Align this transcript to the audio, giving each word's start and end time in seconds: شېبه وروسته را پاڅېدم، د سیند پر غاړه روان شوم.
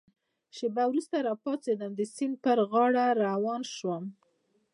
شېبه 0.55 0.83
وروسته 0.87 1.15
را 1.25 1.33
پاڅېدم، 1.43 1.91
د 1.95 2.01
سیند 2.13 2.35
پر 2.43 2.57
غاړه 2.71 3.05
روان 3.23 3.61
شوم. 3.75 4.03